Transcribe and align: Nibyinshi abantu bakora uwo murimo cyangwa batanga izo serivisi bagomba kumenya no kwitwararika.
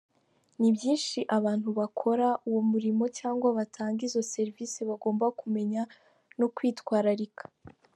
Nibyinshi 0.59 1.19
abantu 1.37 1.69
bakora 1.79 2.27
uwo 2.47 2.61
murimo 2.71 3.03
cyangwa 3.19 3.47
batanga 3.57 3.99
izo 4.07 4.21
serivisi 4.33 4.79
bagomba 4.89 5.25
kumenya 5.39 5.81
no 6.39 6.47
kwitwararika. 6.55 7.43